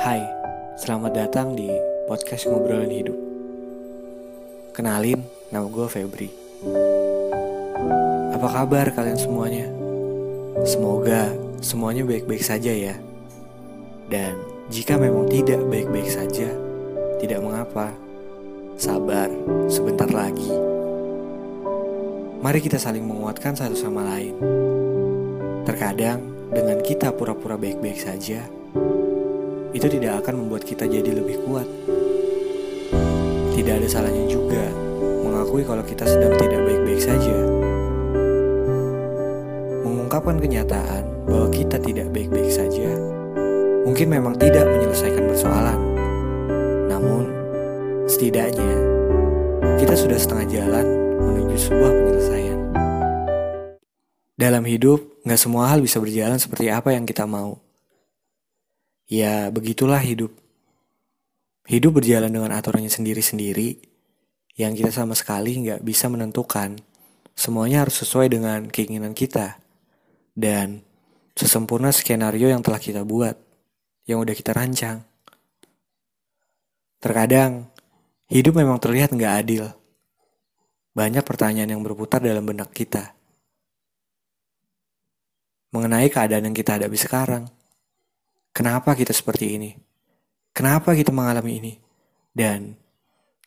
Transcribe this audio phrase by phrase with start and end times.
[0.00, 0.24] Hai,
[0.80, 1.68] selamat datang di
[2.08, 3.18] podcast Ngobrolin Hidup.
[4.72, 5.20] Kenalin,
[5.52, 6.32] nama gue Febri.
[8.32, 9.68] Apa kabar kalian semuanya?
[10.64, 12.96] Semoga semuanya baik-baik saja ya.
[14.08, 14.40] Dan
[14.72, 16.48] jika memang tidak baik-baik saja,
[17.20, 17.92] tidak mengapa.
[18.80, 19.28] Sabar,
[19.68, 20.48] sebentar lagi.
[22.40, 24.40] Mari kita saling menguatkan satu sama lain.
[25.68, 28.44] Terkadang, dengan kita pura-pura baik-baik saja,
[29.72, 31.64] itu tidak akan membuat kita jadi lebih kuat.
[33.56, 34.68] Tidak ada salahnya juga
[35.24, 37.36] mengakui kalau kita sedang tidak baik-baik saja.
[39.84, 42.88] Mengungkapkan kenyataan bahwa kita tidak baik-baik saja,
[43.88, 45.80] mungkin memang tidak menyelesaikan persoalan.
[46.92, 47.24] Namun,
[48.04, 48.76] setidaknya
[49.80, 52.58] kita sudah setengah jalan menuju sebuah penyelesaian.
[54.36, 57.71] Dalam hidup, nggak semua hal bisa berjalan seperti apa yang kita mau.
[59.12, 60.32] Ya, begitulah hidup.
[61.68, 63.76] Hidup berjalan dengan aturannya sendiri-sendiri,
[64.56, 66.80] yang kita sama sekali nggak bisa menentukan.
[67.36, 69.60] Semuanya harus sesuai dengan keinginan kita.
[70.32, 70.80] Dan
[71.36, 73.36] sesempurna skenario yang telah kita buat,
[74.08, 75.04] yang udah kita rancang.
[76.96, 77.68] Terkadang,
[78.32, 79.68] hidup memang terlihat nggak adil.
[80.96, 83.12] Banyak pertanyaan yang berputar dalam benak kita
[85.72, 87.48] mengenai keadaan yang kita hadapi sekarang.
[88.52, 89.70] Kenapa kita seperti ini?
[90.52, 91.72] Kenapa kita mengalami ini?
[92.32, 92.76] Dan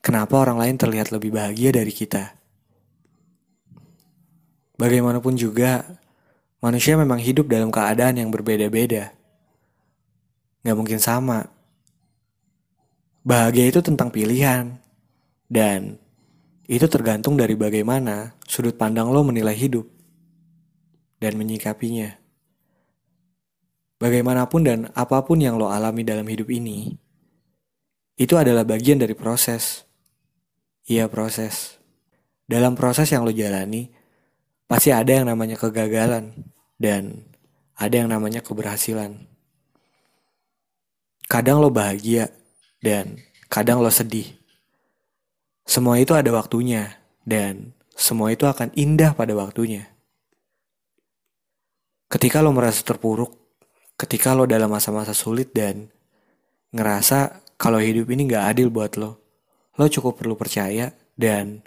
[0.01, 2.33] kenapa orang lain terlihat lebih bahagia dari kita?
[4.75, 5.85] Bagaimanapun juga,
[6.59, 9.13] manusia memang hidup dalam keadaan yang berbeda-beda.
[10.65, 11.45] Gak mungkin sama.
[13.21, 14.81] Bahagia itu tentang pilihan.
[15.45, 16.01] Dan
[16.65, 19.85] itu tergantung dari bagaimana sudut pandang lo menilai hidup
[21.21, 22.24] dan menyikapinya.
[23.95, 26.91] Bagaimanapun dan apa pun yang lo alami dalam hidup ini,
[28.15, 29.88] itu adalah bagian dari proses.
[30.88, 31.79] Iya proses.
[32.45, 33.91] Dalam proses yang lo jalani,
[34.67, 36.35] pasti ada yang namanya kegagalan
[36.75, 37.28] dan
[37.75, 39.28] ada yang namanya keberhasilan.
[41.25, 42.29] Kadang lo bahagia
[42.83, 43.19] dan
[43.50, 44.29] kadang lo sedih.
[45.66, 49.89] Semua itu ada waktunya dan semua itu akan indah pada waktunya.
[52.06, 53.33] Ketika lo merasa terpuruk,
[53.95, 55.88] ketika lo dalam masa-masa sulit dan
[56.75, 59.19] ngerasa kalau hidup ini gak adil buat lo,
[59.79, 61.63] lo cukup perlu percaya dan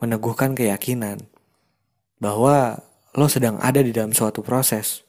[0.00, 1.24] meneguhkan keyakinan
[2.20, 2.80] bahwa
[3.16, 5.04] lo sedang ada di dalam suatu proses.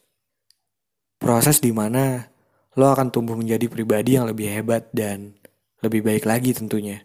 [1.18, 2.30] Proses di mana
[2.78, 5.36] lo akan tumbuh menjadi pribadi yang lebih hebat dan
[5.84, 7.04] lebih baik lagi tentunya.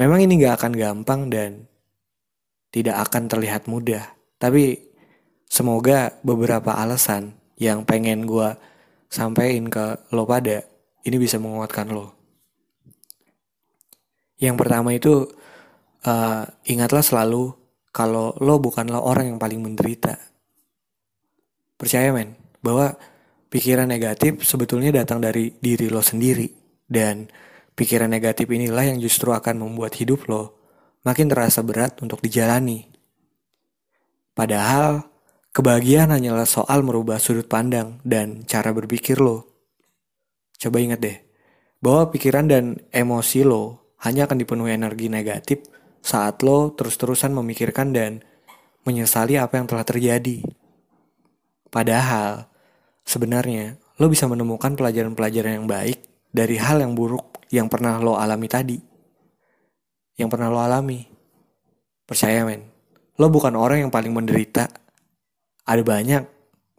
[0.00, 1.68] Memang ini gak akan gampang dan
[2.72, 4.92] tidak akan terlihat mudah, tapi
[5.52, 8.58] Semoga beberapa alasan yang pengen gue
[9.06, 10.66] sampaikan ke lo pada
[11.06, 12.10] ini bisa menguatkan lo.
[14.42, 15.30] Yang pertama itu
[16.02, 17.54] uh, ingatlah selalu
[17.94, 20.18] kalau lo bukanlah orang yang paling menderita.
[21.78, 22.98] Percaya men bahwa
[23.52, 26.50] pikiran negatif sebetulnya datang dari diri lo sendiri
[26.90, 27.30] dan
[27.78, 30.58] pikiran negatif inilah yang justru akan membuat hidup lo
[31.06, 32.88] makin terasa berat untuk dijalani.
[34.32, 35.11] Padahal
[35.52, 39.52] Kebahagiaan hanyalah soal merubah sudut pandang dan cara berpikir lo.
[40.56, 41.20] Coba ingat deh,
[41.84, 45.60] bahwa pikiran dan emosi lo hanya akan dipenuhi energi negatif
[46.00, 48.24] saat lo terus-terusan memikirkan dan
[48.88, 50.40] menyesali apa yang telah terjadi.
[51.68, 52.48] Padahal,
[53.04, 56.00] sebenarnya lo bisa menemukan pelajaran-pelajaran yang baik
[56.32, 58.80] dari hal yang buruk yang pernah lo alami tadi.
[60.16, 61.04] Yang pernah lo alami.
[62.08, 62.72] Percaya men,
[63.20, 64.81] lo bukan orang yang paling menderita
[65.62, 66.22] ada banyak,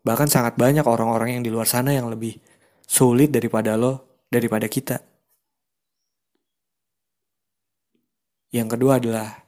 [0.03, 2.39] bahkan sangat banyak orang-orang yang di luar sana yang lebih
[2.83, 4.99] sulit daripada lo, daripada kita.
[8.53, 9.43] Yang kedua adalah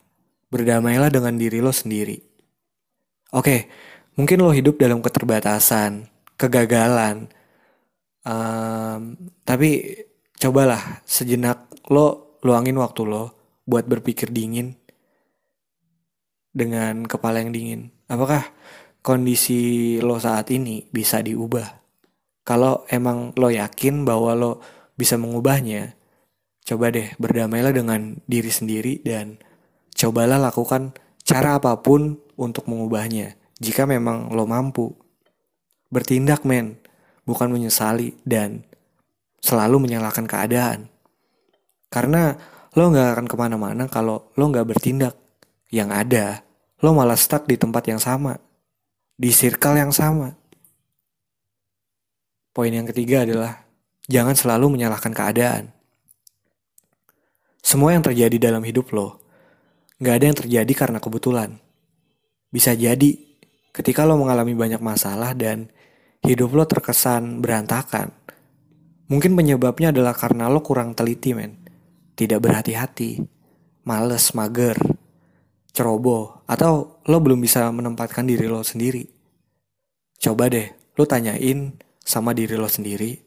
[0.50, 2.18] berdamailah dengan diri lo sendiri.
[3.36, 3.70] Oke,
[4.18, 6.10] mungkin lo hidup dalam keterbatasan,
[6.40, 7.30] kegagalan,
[8.26, 9.14] um,
[9.44, 10.02] tapi
[10.40, 13.24] cobalah sejenak lo luangin waktu lo
[13.66, 14.74] buat berpikir dingin
[16.56, 17.82] dengan kepala yang dingin.
[18.08, 18.48] Apakah
[19.06, 21.86] kondisi lo saat ini bisa diubah.
[22.42, 24.52] Kalau emang lo yakin bahwa lo
[24.98, 25.94] bisa mengubahnya,
[26.66, 29.38] coba deh berdamailah dengan diri sendiri dan
[29.94, 33.38] cobalah lakukan cara apa pun untuk mengubahnya.
[33.62, 34.98] Jika memang lo mampu,
[35.94, 36.82] bertindak men,
[37.30, 38.66] bukan menyesali dan
[39.38, 40.90] selalu menyalahkan keadaan.
[41.94, 42.34] Karena
[42.74, 45.14] lo gak akan ke mana-mana kalau lo gak bertindak.
[45.70, 46.26] Yang ada,
[46.82, 48.38] lo malah stuck di tempat yang sama
[49.16, 50.36] di circle yang sama.
[52.52, 53.64] Poin yang ketiga adalah
[54.12, 55.72] jangan selalu menyalahkan keadaan.
[57.64, 59.24] Semua yang terjadi dalam hidup lo,
[60.04, 61.58] gak ada yang terjadi karena kebetulan.
[62.52, 63.40] Bisa jadi,
[63.72, 65.72] ketika lo mengalami banyak masalah dan
[66.24, 68.14] hidup lo terkesan berantakan,
[69.10, 71.66] mungkin penyebabnya adalah karena lo kurang teliti, men.
[72.16, 73.20] Tidak berhati-hati,
[73.84, 74.80] males, mager,
[75.76, 79.04] ceroboh, atau lo belum bisa menempatkan diri lo sendiri.
[80.16, 83.20] Coba deh, lo tanyain sama diri lo sendiri,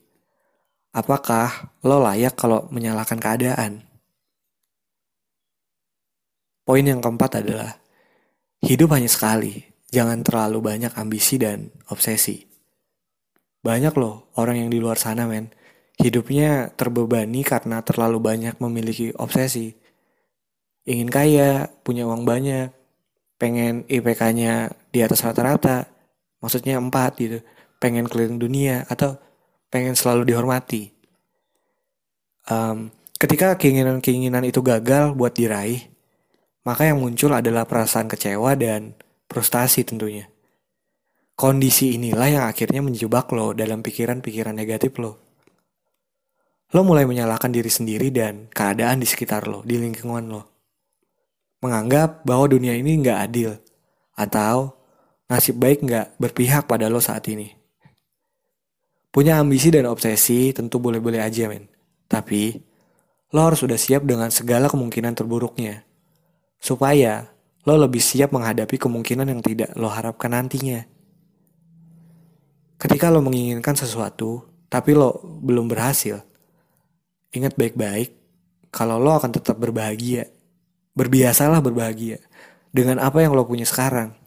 [0.97, 3.85] apakah lo layak kalau menyalahkan keadaan?
[6.69, 7.81] Poin yang keempat adalah
[8.61, 9.65] hidup hanya sekali.
[9.89, 12.45] Jangan terlalu banyak ambisi dan obsesi.
[13.65, 15.49] Banyak loh orang yang di luar sana men.
[15.97, 19.78] Hidupnya terbebani karena terlalu banyak memiliki obsesi.
[20.89, 22.73] Ingin kaya, punya uang banyak,
[23.37, 25.85] pengen IPK-nya di atas rata-rata,
[26.41, 27.39] maksudnya empat gitu,
[27.77, 29.21] pengen keliling dunia atau
[29.69, 30.89] pengen selalu dihormati.
[32.49, 32.89] Um,
[33.21, 35.85] ketika keinginan-keinginan itu gagal buat diraih,
[36.65, 38.97] maka yang muncul adalah perasaan kecewa dan
[39.29, 40.27] frustasi tentunya.
[41.39, 45.21] Kondisi inilah yang akhirnya menjebak lo dalam pikiran-pikiran negatif lo.
[46.75, 50.58] Lo mulai menyalahkan diri sendiri dan keadaan di sekitar lo, di lingkungan lo.
[51.59, 53.59] Menganggap bahwa dunia ini nggak adil,
[54.15, 54.79] atau
[55.27, 57.55] nasib baik nggak berpihak pada lo saat ini.
[59.11, 61.67] Punya ambisi dan obsesi tentu boleh-boleh aja men.
[62.07, 62.55] Tapi,
[63.35, 65.89] lo harus sudah siap dengan segala kemungkinan terburuknya
[66.59, 67.31] supaya
[67.65, 70.83] lo lebih siap menghadapi kemungkinan yang tidak lo harapkan nantinya.
[72.79, 76.23] Ketika lo menginginkan sesuatu, tapi lo belum berhasil,
[77.35, 78.15] ingat baik-baik
[78.71, 80.31] kalau lo akan tetap berbahagia.
[80.99, 82.19] Berbiasalah berbahagia
[82.75, 84.19] dengan apa yang lo punya sekarang.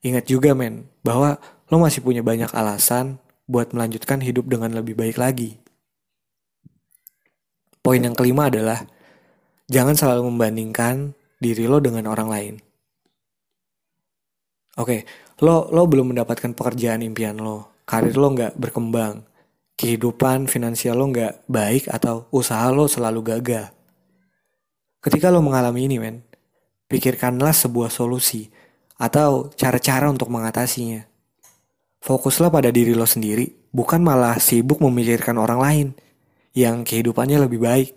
[0.00, 1.36] Ingat juga men, bahwa
[1.68, 5.60] lo masih punya banyak alasan buat melanjutkan hidup dengan lebih baik lagi.
[7.84, 8.82] Poin yang kelima adalah
[9.68, 12.54] jangan selalu membandingkan diri lo dengan orang lain.
[14.80, 15.04] Oke,
[15.44, 19.22] lo lo belum mendapatkan pekerjaan impian lo, karir lo nggak berkembang,
[19.76, 23.75] kehidupan finansial lo nggak baik atau usaha lo selalu gagal.
[25.00, 26.22] Ketika lo mengalami ini, men,
[26.90, 28.50] pikirkanlah sebuah solusi
[28.96, 31.04] atau cara-cara untuk mengatasinya.
[32.00, 35.86] Fokuslah pada diri lo sendiri, bukan malah sibuk memikirkan orang lain
[36.56, 37.90] yang kehidupannya lebih baik,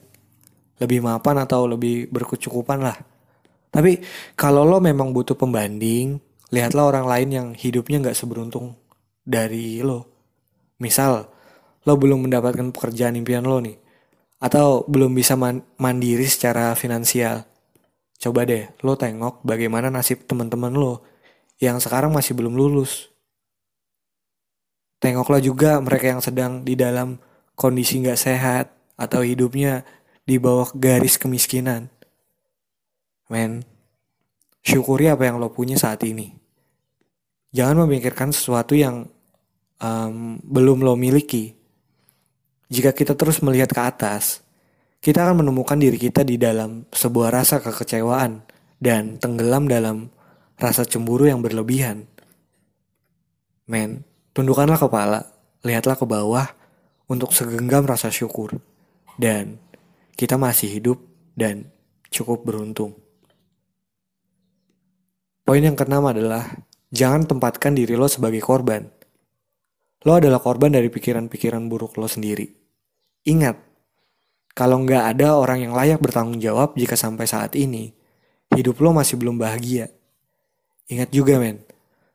[0.82, 2.98] lebih mapan atau lebih berkecukupan lah.
[3.70, 4.02] Tapi
[4.34, 6.18] kalau lo memang butuh pembanding,
[6.50, 8.74] lihatlah orang lain yang hidupnya nggak seberuntung
[9.22, 10.10] dari lo.
[10.82, 11.30] Misal,
[11.86, 13.78] lo belum mendapatkan pekerjaan impian lo nih,
[14.40, 17.44] atau belum bisa man mandiri secara finansial.
[18.20, 21.04] Coba deh, lo tengok bagaimana nasib teman-teman lo
[21.60, 23.12] yang sekarang masih belum lulus.
[25.00, 27.20] Tengoklah juga mereka yang sedang di dalam
[27.56, 28.66] kondisi nggak sehat
[29.00, 29.88] atau hidupnya
[30.24, 31.88] di bawah garis kemiskinan.
[33.32, 33.64] Men,
[34.64, 36.36] syukuri apa yang lo punya saat ini.
[37.56, 39.08] Jangan memikirkan sesuatu yang
[39.80, 41.59] um, belum lo miliki.
[42.70, 44.46] Jika kita terus melihat ke atas,
[45.02, 48.46] kita akan menemukan diri kita di dalam sebuah rasa kekecewaan
[48.78, 50.14] dan tenggelam dalam
[50.54, 52.06] rasa cemburu yang berlebihan.
[53.66, 54.06] Men,
[54.38, 55.34] tundukkanlah kepala,
[55.66, 56.46] lihatlah ke bawah
[57.10, 58.62] untuk segenggam rasa syukur.
[59.18, 59.58] Dan
[60.14, 61.02] kita masih hidup
[61.34, 61.74] dan
[62.14, 62.94] cukup beruntung.
[65.42, 66.46] Poin yang keenam adalah
[66.94, 68.86] jangan tempatkan diri lo sebagai korban.
[70.06, 72.59] Lo adalah korban dari pikiran-pikiran buruk lo sendiri.
[73.30, 73.62] Ingat,
[74.58, 77.94] kalau nggak ada orang yang layak bertanggung jawab jika sampai saat ini,
[78.50, 79.94] hidup lo masih belum bahagia.
[80.90, 81.62] Ingat juga men,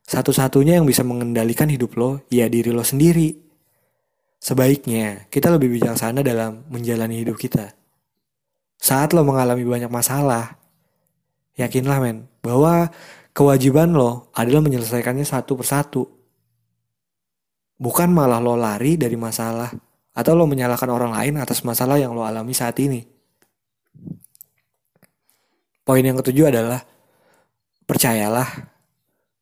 [0.03, 3.31] satu-satunya yang bisa mengendalikan hidup lo ya diri lo sendiri.
[4.43, 7.71] Sebaiknya kita lebih bijaksana dalam menjalani hidup kita.
[8.75, 10.59] Saat lo mengalami banyak masalah,
[11.55, 12.91] yakinlah men, bahwa
[13.31, 16.03] kewajiban lo adalah menyelesaikannya satu persatu.
[17.79, 19.71] Bukan malah lo lari dari masalah
[20.15, 23.03] atau lo menyalahkan orang lain atas masalah yang lo alami saat ini.
[25.85, 26.81] Poin yang ketujuh adalah
[27.85, 28.47] percayalah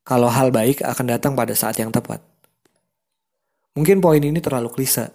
[0.03, 2.19] kalau hal baik akan datang pada saat yang tepat.
[3.73, 5.09] Mungkin poin ini terlalu klise,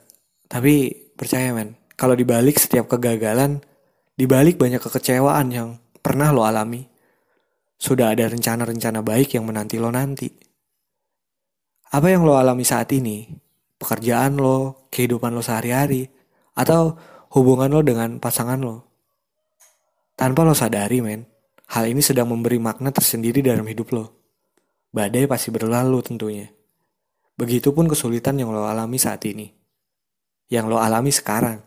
[0.48, 3.60] tapi percaya men, kalau dibalik setiap kegagalan,
[4.18, 5.68] dibalik banyak kekecewaan yang
[6.00, 6.88] pernah lo alami,
[7.78, 10.26] sudah ada rencana-rencana baik yang menanti lo nanti.
[11.94, 13.28] Apa yang lo alami saat ini,
[13.78, 16.10] pekerjaan lo, kehidupan lo sehari-hari,
[16.58, 16.98] atau
[17.32, 18.84] hubungan lo dengan pasangan lo.
[20.18, 21.24] Tanpa lo sadari men,
[21.70, 24.04] hal ini sedang memberi makna tersendiri dalam hidup lo.
[24.90, 26.50] Badai pasti berlalu tentunya.
[27.38, 29.54] Begitupun kesulitan yang lo alami saat ini.
[30.48, 31.60] yang lo alami sekarang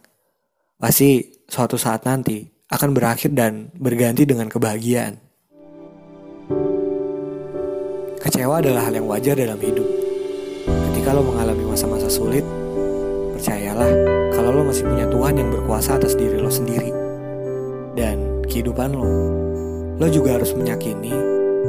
[0.82, 2.42] pasti suatu saat nanti
[2.74, 5.22] akan berakhir dan berganti dengan kebahagiaan.
[8.22, 9.91] Kecewa adalah hal yang wajar dalam hidup.
[11.02, 12.46] Ketika lo mengalami masa-masa sulit,
[13.34, 13.90] percayalah
[14.38, 16.94] kalau lo masih punya Tuhan yang berkuasa atas diri lo sendiri.
[17.98, 19.10] Dan kehidupan lo,
[19.98, 21.10] lo juga harus meyakini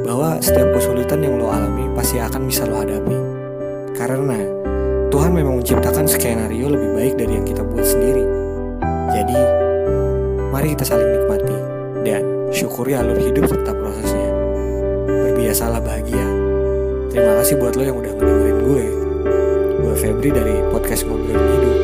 [0.05, 3.17] bahwa setiap kesulitan yang lo alami pasti akan bisa lo hadapi.
[3.97, 4.37] Karena
[5.09, 8.29] Tuhan memang menciptakan skenario lebih baik dari yang kita buat sendiri.
[9.17, 9.39] Jadi,
[10.53, 11.57] mari kita saling nikmati
[12.05, 12.21] dan
[12.53, 14.29] syukuri alur hidup serta prosesnya.
[15.09, 16.21] Berbiasalah bahagia.
[17.09, 19.02] Terima kasih buat lo yang udah ngedengerin gue.
[19.93, 21.77] Gue Febri dari podcast Ngobrolin Hidup.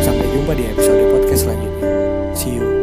[0.00, 1.92] Sampai jumpa di episode podcast selanjutnya.
[2.32, 2.77] See you.